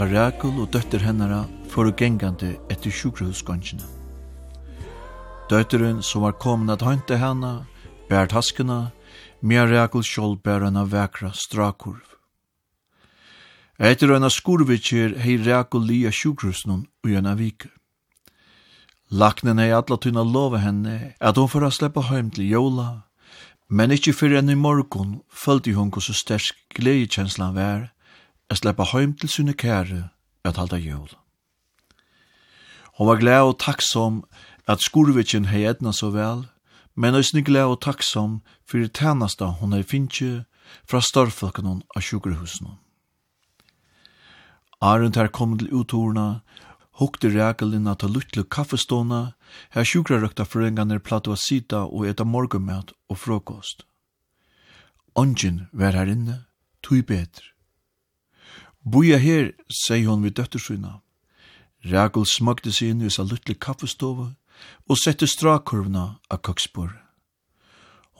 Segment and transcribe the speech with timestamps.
[0.00, 3.84] ta Rekul og døtter hennara for å gengande etter sjukrehusgåndkina.
[5.50, 7.66] Døtteren som var kommet at hante henne,
[8.08, 8.94] bær taskene,
[9.44, 12.16] med Rekul skjold bær henne vekra strakurv.
[13.76, 17.68] Etter henne skurvitsjer hei Rekul lia sjukrehusnun og henne vike.
[19.12, 22.90] Laknen hei atla tunna lova henne at hon får sleppa heim til jola,
[23.68, 27.90] men ikkje fyrir enn i morgon følte hon hos stersk gledekjenslan vær,
[28.50, 30.08] at sleppa heim til sunne kære
[30.44, 31.10] at halda jól.
[32.98, 34.24] Hon var glad og takksom
[34.68, 36.48] at skurvitjen hei edna så vel,
[36.96, 40.44] men òsne glad og takksom fyrir tænasta hon hei finnje
[40.84, 42.76] fra starfolkanon av sjukerhusen.
[44.80, 46.42] Arent her kom til uttorna,
[47.00, 49.20] hukte rækelinna til luttlu kaffeståna,
[49.74, 53.84] her sjukrarøkta forengarnir platt a sita og eta morgumat og frokost.
[55.14, 56.44] Ongen var her inne,
[56.82, 57.59] tui betre.
[58.84, 61.00] Boja her, sier hon vid døtterskyna.
[61.84, 64.32] Ragel smagde seg inn i sa luttelig kaffestove
[64.88, 66.92] og sette strakurvna av kaksbor.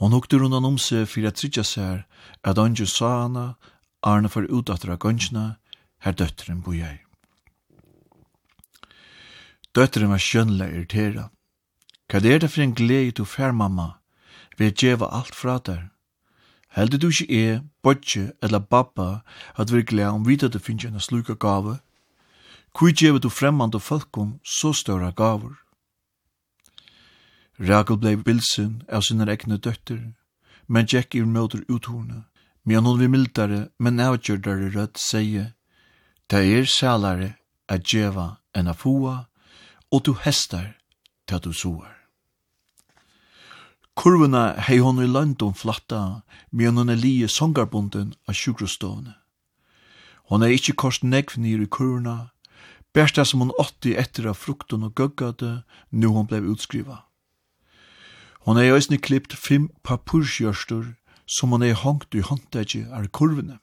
[0.01, 2.05] Hon hukte rundan om seg fyrir at tridja seg
[2.41, 3.45] at Anjo sa hana,
[4.01, 5.57] Arne for utdatter av gansjna,
[6.01, 7.03] her døtteren boja her.
[9.77, 11.29] Døtteren var skjønla irritera.
[12.09, 14.01] Hva er det for en glede du fær, mamma?
[14.57, 15.91] Vi er djeva alt fra der.
[16.71, 19.21] Heldur du ikke er, bodje eller babba
[19.59, 21.79] at vi glede om vita du finnes en sluka gave?
[22.73, 25.55] Kui gjever du fremmande folkom så større gaver?
[27.59, 30.13] Rakel blei bilsen av sinne egne døtter,
[30.67, 32.23] men Jack er møter uthorne.
[32.63, 35.53] Men hun vil mildare, men avgjørdare rødt sier,
[36.29, 37.33] Det er sælare
[37.67, 39.25] at djeva enn a fua,
[39.91, 40.77] og du hestar
[41.27, 42.00] til du soar.
[44.01, 49.11] Kurvuna hei hon i London flatta, men hon er lije songarbunden av sjukrostovene.
[50.25, 52.31] Hon er ikkje kost negv nir i kurvuna,
[52.97, 55.51] bærsta som hon åtti etter av frukten og gøggade,
[55.93, 57.03] nu hon blei utskriva.
[58.41, 60.95] Hon er i òsne klippt fem papursjørstur,
[61.29, 63.59] som hon er hongt i håndtegje av kurvene.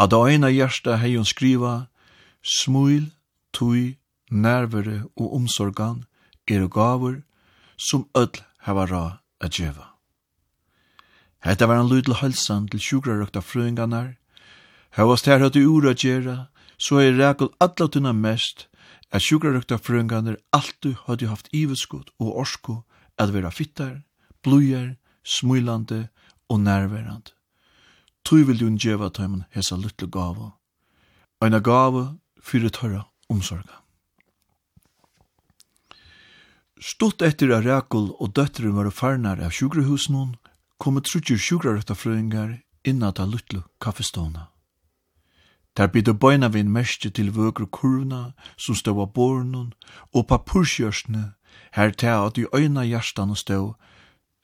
[0.00, 1.90] Av da ena hjärsta hei hon skriva,
[2.40, 3.12] smuil,
[3.52, 3.98] tui,
[4.32, 6.06] nervere og omsorgan,
[6.48, 7.20] er og gaver,
[7.76, 9.04] som öll hava ra
[9.40, 9.94] a djeva.
[11.44, 14.14] Hetta var en lydel halsan til sjukrarøkta frøynganar,
[14.94, 16.48] Havast her høyde ura djera,
[16.78, 18.68] så er rekul alla tunna mest,
[19.10, 22.76] at sjukrarøkta frøynganar alltu høyde haft iveskot og orsko
[23.18, 24.04] at vera fittar,
[24.42, 24.94] blujar,
[25.24, 26.08] smulande
[26.48, 27.34] og nærverand.
[28.24, 30.54] Tui vil du djeva tøyman hesa lytle gava.
[31.42, 33.83] Eina gava fyrir tørra omsorgan.
[36.84, 40.34] Stutt etter at Rekul og døtteren var farnar av sjukrehusnån,
[40.76, 44.50] kom et trutjer sjukrarøttafrøyngar innan ta luttlu kaffeståna.
[45.76, 49.72] Der bidde bøyna vi en mestje til vøkru kurvna som stå av bornen
[50.12, 51.32] og papursjørsne,
[51.72, 53.74] her ta at i øyna hjertan stå,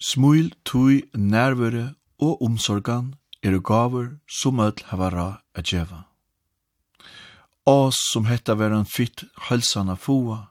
[0.01, 6.07] smuil, tui, nærvare og omsorgan er gaver som ødel hava ra a djeva.
[7.67, 10.51] Ås som hetta var en fytt halsana foa,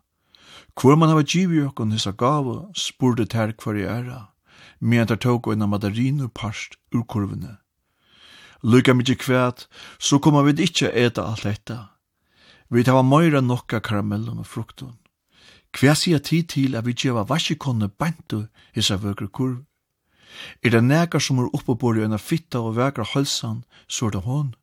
[0.79, 4.19] Hvor man hava givi okkon hisa gava, spurde ter hver i æra,
[4.79, 7.57] medan der tåg og en mandarin parst ur kurvene.
[8.63, 9.67] Lykka mykje kvæt,
[9.99, 11.89] så koma vi ikkje eta alt detta.
[12.69, 14.95] Vi hava møyra nokka karamellum og fruktun.
[15.75, 19.65] Hva sier tid til at vi gjeva vasjekonne bantu hisa vøkre kurv?
[20.63, 24.55] Er det nekar som er oppebori enn fitta og vekra halsan, så er det hon.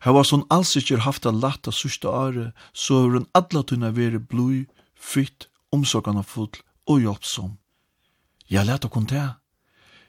[0.00, 4.18] Hava som alls ikkje haft a latta sørste are, så er hun alla tunna veri
[4.18, 4.64] blui
[4.96, 6.52] fytt, omsorgarna full
[6.86, 7.56] og hjelpsom.
[8.50, 9.34] Ja, let okon det.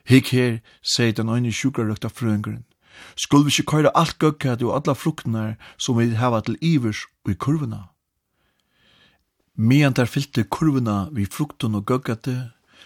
[0.08, 2.64] Hik her, sier den øyne sjukarøkta frøngren.
[3.16, 7.32] Skulle vi ikke køyre alt gøkket og alla fruktene som vi hava til ivers og
[7.32, 7.82] i kurvene?
[9.54, 12.28] Mian der fyllte kurvene vi frukten og gøkket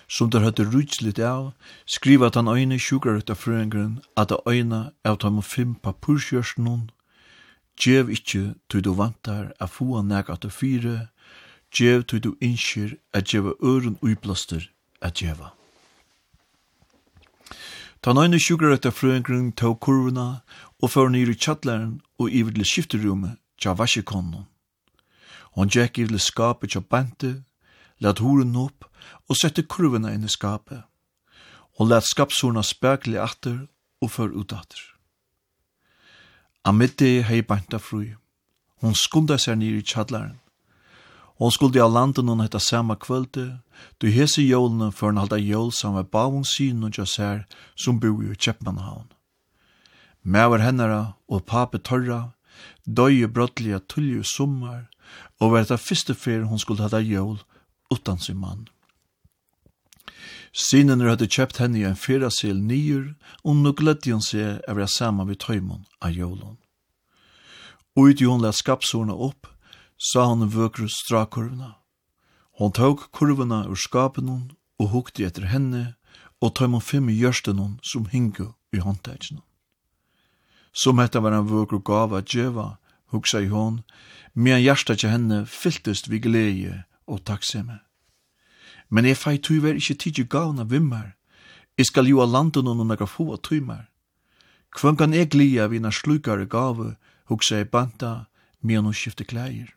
[0.09, 1.53] som der høyde rutslitt av,
[1.87, 6.91] skriva at han øyne sjukarøkta frøngren at det øyne av dem fem papurskjørsen
[7.81, 11.09] Gjev ikkje tu du vantar a fua nega at du fyre,
[11.73, 14.69] Gjev tui du innskir at gjeva øren uiblaster
[15.01, 15.55] at gjeva.
[18.03, 20.43] Ta nøyne sjukker etter frøyngren tog kurvuna
[20.83, 24.45] og fyrir nyr i tjattlæren og iver til skifterummet tja vasjekonnen.
[25.57, 27.33] Hon gikk iver til skapet tja bante,
[28.05, 28.85] let horen opp
[29.31, 30.85] og sette kurvuna inn i skapet.
[31.79, 33.65] Hon let skapsorna spekli atter
[34.03, 34.83] og før utatter.
[36.65, 38.13] Amidde hei banta frui.
[38.85, 40.43] Hon skunda seg nir i tjallaren
[41.43, 43.59] Hon skulle av landen hon hetta sama kvölde,
[43.99, 47.41] du hese jólene for en halda jól som var bavun syn og jassær
[47.75, 49.09] som bor i Kjeppmannhavn.
[50.23, 52.21] Mæver hennara og pape torra,
[52.87, 54.87] døye brottliga tullju sommar,
[55.41, 57.41] og var etta fyrste fyr hon skulle hada jól
[57.91, 58.69] utan sin mann.
[60.53, 64.93] Synen hadde kjøpt henne i en fyrasil nyer, og nå gledde hun seg av det
[64.95, 66.61] samme vid tøymon av jólon.
[67.99, 69.51] Og ut i hun la skapsorna opp,
[70.03, 71.77] sa han vøkru strakurvna.
[72.59, 74.51] Hon tåg kurvna ur skapenon
[74.83, 75.95] og hukte etter henne
[76.43, 79.45] og tøymon fem i gjørstenon som hingu i håndtægjenon.
[80.73, 82.79] Som hetta var en vøkru gava djeva,
[83.13, 83.83] hugsa i hon,
[84.35, 87.79] medan hjärsta til henne fylltest vi gleie og takksemme.
[88.89, 91.15] Men jeg fei tuiver ikkje tidsi gavna vimmar,
[91.79, 93.89] jeg skal jo a landen og nekka få tuimar.
[94.81, 96.97] Hvem kan jeg glia vina slukare gave,
[97.29, 98.27] hugsa i banta,
[98.63, 99.73] mian hun skifte klæger.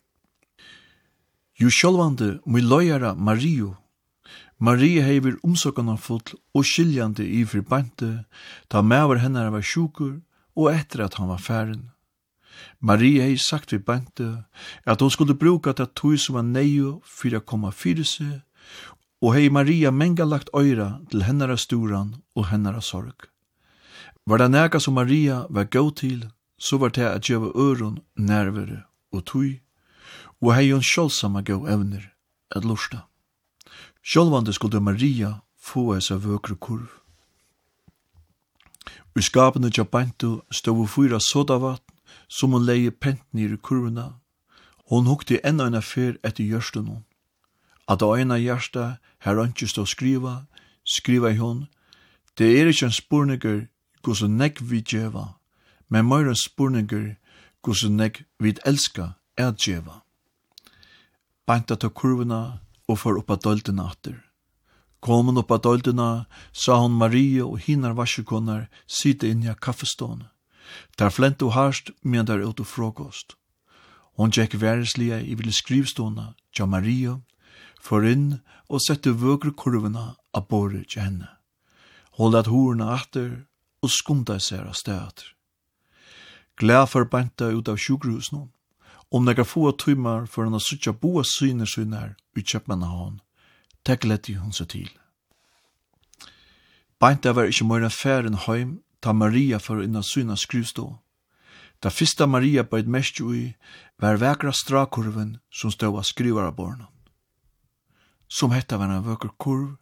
[1.55, 3.77] Jo sjálvande mui loyara Mario.
[4.59, 8.25] Maria hever omsøkana full og skiljande i forbante,
[8.67, 10.17] ta mever hennar var sjukur
[10.55, 11.91] og etter at han var færen.
[12.79, 14.27] Maria hei sagt vi bante
[14.83, 18.43] at hon skulle bruka ta tui som var neio fyrir a koma fyrir seg,
[19.23, 23.31] og hei Maria menga lagt øyra til hennara sturan og hennara sorg.
[24.27, 26.27] Var det nega som Maria var gau til,
[26.59, 29.64] så var det at gjeva øron, nervere og tui
[30.45, 32.11] og hei hun sjålsamma gav evner
[32.53, 33.07] at lusta.
[34.05, 36.91] Sjålvande skulle Maria få eis av vøkru kurv.
[39.15, 41.81] Ur skapene tja bantu stod fyra sodavatn
[42.29, 44.19] som hun leie pent nir i kurvuna.
[44.89, 47.03] Hun hukte enn enn affær etter gjørsten hon.
[47.89, 50.45] At av ena hjärsta her ønskje stå skriva,
[50.85, 51.65] skriva i hon,
[52.37, 53.59] det er ikkje en spurninger
[54.05, 55.39] gos og negg vi djeva,
[55.89, 57.15] men meira en spurninger
[57.65, 60.04] gos vi elska er djeva
[61.47, 62.59] beinta ta kurvuna
[62.89, 64.21] og for oppa døldina atter.
[65.01, 70.31] Kom oppa døldina, sa hon Maria og hinar varsekonar sita inn i kaffestående.
[70.97, 73.35] Der flent og harst, men der ut og frokost.
[74.17, 77.19] Hon tjekk væreslige i vil skrivstående, tja Maria,
[77.79, 78.39] for inn
[78.69, 81.29] og sette vøkru kurvuna av båre til henne.
[82.17, 83.45] Hold at horene atter
[83.83, 85.35] og skunda seg av stedet.
[86.57, 88.47] Glad for beinta ut av sjukkerhusen
[89.11, 93.19] om nega få tøymar for han har suttja boa syne synar i Kjøpmannahavn.
[93.19, 93.21] hon,
[93.85, 94.89] tek leti hun seg til.
[96.99, 100.97] Beinta var ikkje møyra færen heim ta Maria for inna syna skrivstå.
[101.83, 103.55] Da fyrsta Maria bøyd mest ui
[104.01, 106.87] var vekra strakurven som stå av skrivaraborna.
[108.27, 109.75] Som hetta var en vøkker kurv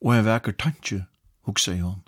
[0.00, 1.06] og en vekar tantje,
[1.46, 2.02] hugsa i hon.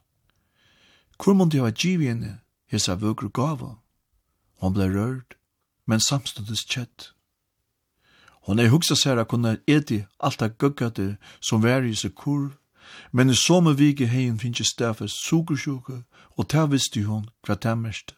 [1.21, 3.77] Hvor månde jeg var henne hesa vøkker gava?
[4.57, 5.40] Hon blei rørd
[5.91, 7.11] men samståndes kjett.
[8.47, 12.55] Hon er hugsa seg at kunne eti alt det gøggate som var i seg kurv,
[13.13, 16.03] men i somme vike heien finnes stafes sugersjuke,
[16.39, 18.15] og ta visste hon hva det mest.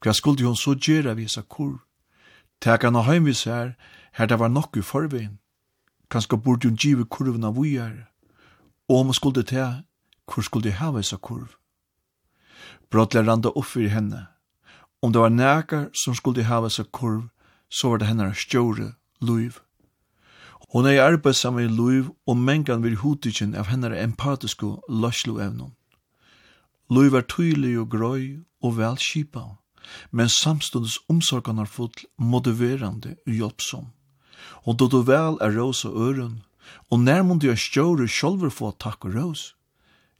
[0.00, 1.78] Hva skulle hon så gjøre vi seg kurv?
[2.60, 3.76] Teka henne heim her,
[4.12, 5.38] her det var nok i forveien.
[6.10, 7.58] Kanskje burde hun give kurven av
[8.88, 9.84] og om hun skulle ta,
[10.26, 11.56] hvor skulle de hava seg kurv?
[12.90, 14.26] Brådlig randa opp i henne,
[15.04, 17.26] Om det var nækar som skulle hava seg kurv,
[17.68, 19.58] så var det hennar stjåre, Luiv.
[20.72, 25.74] Hon er i arbeid sammen i Luiv, og mengan vil hutikken av hennar empatiske løsloevnon.
[26.88, 28.24] Luiv er tydelig og grøy
[28.64, 28.96] og vel
[30.10, 33.86] men samstundes omsorgan er fullt motiverande og hjelpsom.
[34.64, 36.42] Og då du vel er rås og øren,
[36.90, 39.54] og nærmund er stjåre sjolver få takk og rås,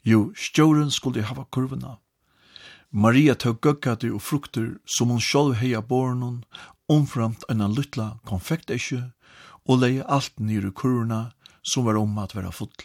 [0.05, 1.97] jo, stjåren skulle hava kurvena,
[2.95, 6.45] Maria tog gøkkater og frukter som hun sjolv heia bornon,
[6.87, 9.09] omframt enn lytla konfektesje,
[9.67, 11.33] og leie alt nyr i kurvene
[11.67, 12.85] som var om at være full.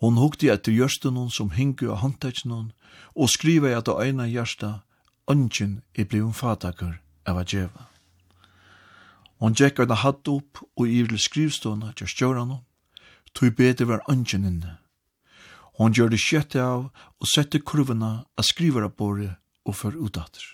[0.00, 2.70] Hon hukte etter gjørstenon som hingu av håndteksten
[3.14, 4.80] og skriva at av eina gjørsta,
[5.28, 6.96] ønsken i blei hun fatakur
[7.28, 7.90] av a djeva.
[9.36, 12.56] Hon tjekk av hatt opp og i vil skrivstående til stjøren
[13.34, 14.78] tog bete var ønsken inne,
[15.78, 20.44] Hon gjør det kjøttet av og sette kurvene av skriverabåret og for utdatter.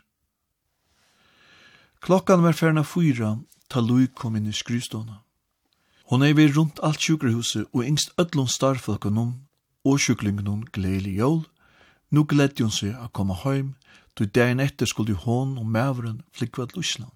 [2.01, 3.35] Klokkan var ferna fyra
[3.69, 5.21] ta Lui kom inn i skryståna.
[6.11, 9.35] Hon er ved rundt alt sjukrehuset og yngst ödlån starfolkunum
[9.85, 11.45] og sjuklingunum gledelig jól.
[12.11, 13.77] Nå gledde hun seg å komme heim,
[14.19, 17.15] då dagen etter skulle hon og mævren flikva til Ísland.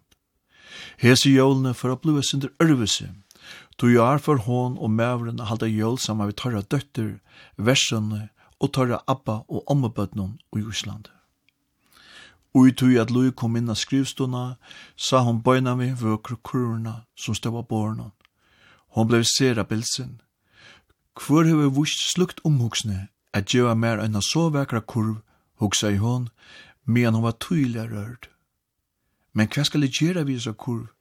[0.98, 3.10] Hese jólene for å blive sinder ørvese,
[3.80, 7.18] Du er for hon og mævren halda jøl saman vi tørra døtter,
[7.56, 8.28] versene
[8.60, 11.10] og tørra abba og ommebøtnen i Island.
[12.54, 14.56] Og i tog at Lui kom inn av skrivstuna,
[14.96, 18.12] sa hon bøyna vi vøkru kurvurna som støva borna.
[18.94, 20.20] Hon blei sera bilsin.
[21.18, 25.18] Hvor hefur vust slukt omhugsne at djeva mer enn så vekra kurv,
[25.58, 26.28] hugsa i hon,
[26.86, 28.28] medan hon var tydelig rørd.
[29.34, 30.92] Men hva skal jeg gjøre vi så kurv?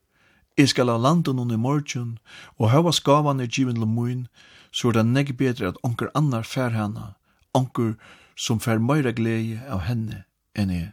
[0.57, 2.17] Jeg skal ha landet noen i morgen,
[2.61, 4.27] og hava skavan er given lomuin,
[4.71, 7.13] så er det negg bedre at onker annar fær henne,
[7.57, 7.95] onker
[8.37, 10.91] som fær meira glede av henne enn jeg.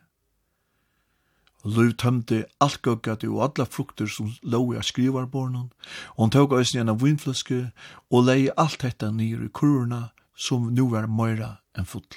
[1.64, 5.69] Løv tømte alt gøggati og alla frukter som lå i av skrivarbornen,
[6.17, 7.67] og han tåg æsni en av vinfløske
[8.09, 12.17] og lei alt dette nir i kurvurna som nu var meira enn fotl.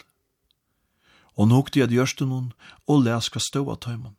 [1.36, 4.16] Og han hukte i at gjørsten og les hva stå av tøymen.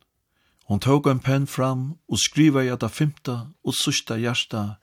[0.65, 4.79] Hon tog en penn fram og skriva i det fymta og sørsta hjärsta,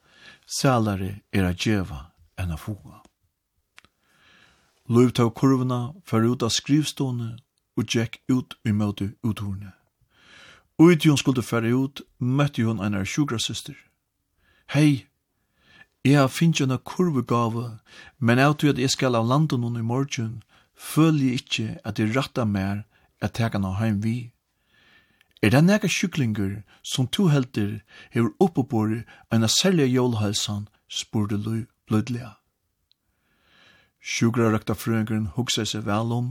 [0.47, 3.01] sælare er a djeva enn a fuga.
[4.87, 7.37] Løv tog kurvene for ut av skrivstående
[7.77, 9.73] og gjekk ut i møte uthorne.
[10.79, 13.75] Ut hun skulle fære ut, møtte hun en av sjukrasøster.
[14.71, 15.07] Hei,
[16.05, 17.79] jeg har finnet en kurvegave,
[18.19, 20.43] men jeg tror at jeg skal av landet noen i morgen,
[20.75, 22.83] føler jeg ikke at jeg rattar mer
[23.23, 24.33] at jeg kan ha heim vi.
[25.43, 27.81] Er det nega sjuklingur som to helter
[28.15, 28.31] hefur
[29.33, 32.37] enn a særlig jólhalsan, spurte Lui blødlega.
[34.01, 36.29] Sjukra røkta frøyngren hugsa seg vel om.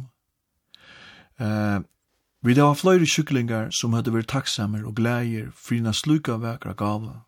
[1.39, 1.79] Eh,
[2.43, 7.25] vi det var fløyre sjuklingar som hadde vært takksamer og glæger frina sluka vekra gava,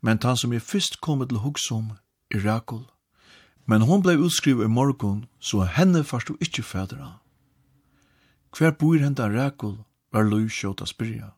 [0.00, 1.96] men han som er fyrst kommet til hugsom
[2.30, 2.86] er Rakul.
[3.66, 7.18] Men hon blei utskriv i morgon, så henne farstu ikkje fædra.
[8.54, 9.78] Hver bor henda Rakul
[10.14, 11.32] var Lui sjåt å spyrja.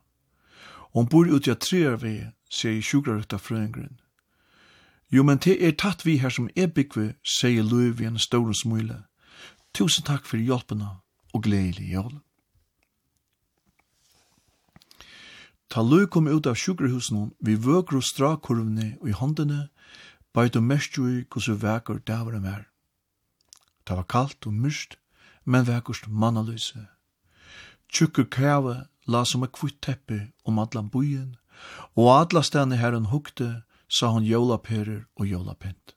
[0.93, 2.19] Hon bor ut i at treer vi,
[2.53, 3.97] sier sjukrarutta frøyngren.
[5.13, 8.53] Jo, men det er tatt vi her som er byggve, sier Lui vi en stor
[8.53, 9.05] smule.
[9.77, 10.99] Tusen takk for hjelpena
[11.33, 12.15] og gledelig jól.
[15.69, 19.69] Ta Lui kom ut av sjukkerhusen vi vøker og strakorvene og i håndene,
[20.35, 22.67] bæt og mest jo i hvordan veker dæveren var.
[23.87, 24.99] Det var kaldt og myrst,
[25.45, 26.87] men vekerst mannaløse.
[27.93, 31.37] Tjukkur kæve la som et kvitt teppe om allan byen,
[31.97, 35.95] og alla stedene her hun hukte, sa hun jolaperer og jolapent.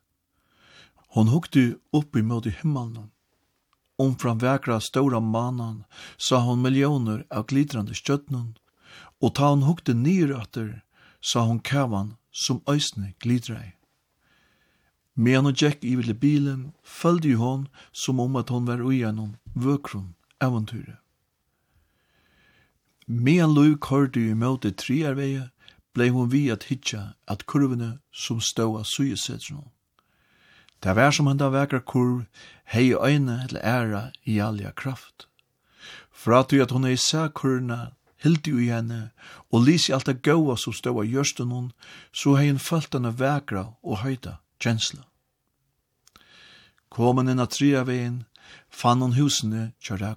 [1.16, 3.10] Hon hukte opp i møte himmelen.
[4.00, 5.84] Omfram vekra stora manan
[6.18, 8.54] sa hon millioner av glitrande stjøtnen,
[9.20, 10.84] og ta hon hukte nyrøtter,
[11.20, 13.74] sa hon kævan som øysne glidrei.
[15.16, 19.36] Men hon gikk i ville bilen, følte hon som om at hon var ui gjennom
[19.56, 21.02] vøkron eventyret.
[23.12, 25.48] Medan Lui kordi i møte triarveie,
[25.98, 29.64] blei hun vi at hitja at kurvene som ståa sugesetsen.
[30.84, 32.28] Det var som henda vekra kurv,
[32.70, 35.26] hei øyne eller æra i alja kraft.
[36.12, 39.10] Fra at at hun er i sæ kurvene, hildi ui henne,
[39.52, 41.72] og lisi alt det gaua som ståa gjørsten hon,
[42.14, 45.02] så hei hun følt henne vekra og høyta kjensla.
[46.90, 48.26] Komen inn av triarveien,
[48.70, 50.14] fann hon husene kjør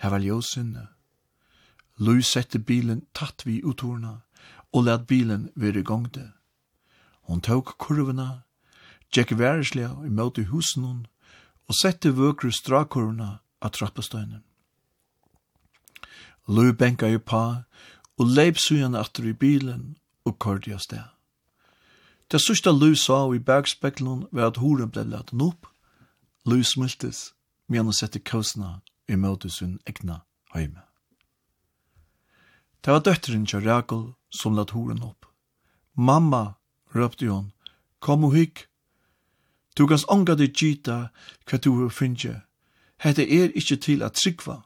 [0.00, 0.86] Her var ljósinne
[2.00, 4.22] Louis sette bilen tatt vi utorna
[4.72, 6.30] og let bilen være gongde.
[7.28, 8.42] Hon tok kurvena,
[9.12, 11.02] tjekk væreslega i møte husen hon,
[11.68, 14.42] og sette vøkru strakurvena av trappestøynen.
[16.48, 17.66] Louis benka i pa,
[18.18, 21.04] og leip sujan atter i bilen og kordi av sted.
[22.30, 25.66] Det sørste Louis sa i bergspeklen var at horen ble laten opp.
[26.46, 27.34] Louis smiltes,
[27.68, 30.22] men han sette kausna i møte sin egna
[30.54, 30.89] heime.
[32.84, 35.26] Det var døtteren til Rakel som lagt horen opp.
[35.96, 36.54] Mamma,
[36.94, 37.52] røpte hun,
[38.00, 38.64] kom og hygg.
[39.76, 41.10] Du kan ånga deg gita
[41.44, 42.40] hva du har finnje.
[43.04, 44.62] Hette er ikkje til at tryggva.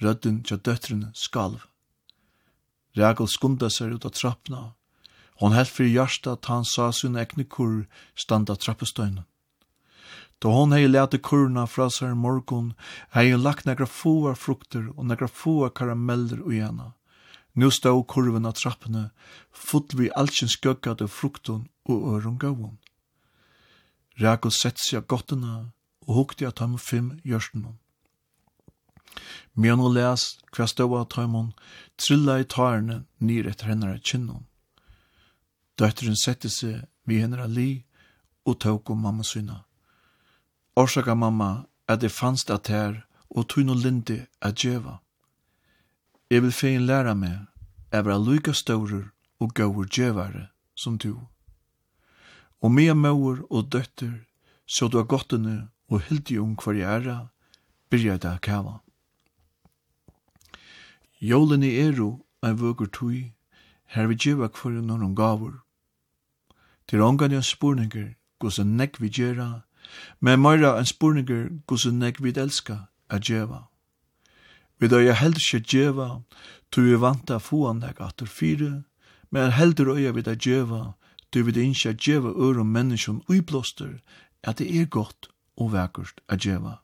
[0.00, 1.60] Rødden til døtteren skalv.
[2.96, 4.62] Rakel skunda seg ut av trappna.
[5.42, 7.84] Hon held for hjarta at han sa sin ekne kur
[8.16, 9.24] standa trappestøynen.
[10.40, 12.74] Da hon hei lete kurna fra seg morgon,
[13.14, 16.92] hei lagt negra fua frukter og negra fua karameller ui hana.
[17.54, 19.10] Nu stå kurven av trappene,
[19.52, 22.78] full vi altsins gøkkade frukton og øron gavon.
[24.18, 25.70] Rekul sett seg gottene
[26.06, 27.72] og hukte at ham fem gjørstene.
[29.54, 31.52] Men hun les hva stå av tøymon,
[31.96, 34.46] trilla i tærne nir etter henne kinnon.
[35.78, 37.84] Døtteren sette seg vi henne li
[38.44, 39.62] og tåk om mamma syna.
[40.76, 44.98] Orsaka mamma at det fanns at her og tog noe lindi at djeva.
[46.30, 47.46] Jeg vil fein læra meg
[47.92, 51.28] jeg var lyka staurer og gaur djevare som du.
[52.60, 54.24] Og mea mauer og døtter,
[54.66, 57.18] så du har gottene og hildi om hver jeg
[57.90, 58.80] byrja det kava.
[61.20, 63.34] Jólene eru ein vøkur tui,
[63.84, 65.62] her vi djeva hver noen gavur.
[66.88, 69.63] Til ångan jeg spurninger, gos en nekk vi djera,
[70.20, 73.68] Men meira en spurningur gusse nek vid elska a djeva.
[74.78, 76.08] Vi døy er heldur ikkje djeva,
[76.70, 78.84] tu vi vanta få an nek atur fire,
[79.30, 80.94] men heldur øya vid a djeva,
[81.30, 84.00] tu vi det innskja djeva ørum menneskjon uiblåster,
[84.42, 86.78] at det er godt og vekkert a djeva.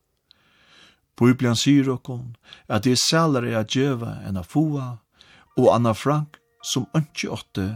[1.21, 2.35] Bibelen sier okkom
[2.69, 4.89] at det er sælare a djeva enn a fua,
[5.59, 6.41] og Anna Frank,
[6.73, 7.69] som ønskje åtte,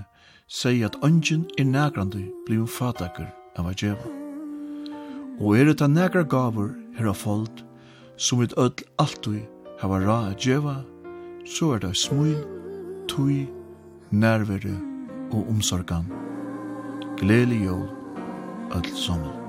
[0.49, 3.29] sier at ønsken er nægrande blir fatakur
[3.59, 4.24] av a djeva.
[5.41, 7.65] Og er det negra gavur her av fold,
[8.17, 9.43] som vi öll alltid
[9.81, 10.77] hava ra a djeva,
[11.47, 12.37] så er det smul,
[13.11, 13.49] tui,
[14.11, 14.77] nærvere
[15.33, 16.07] og omsorgan.
[17.19, 17.89] Gleli jól,
[18.71, 19.44] öll sommer.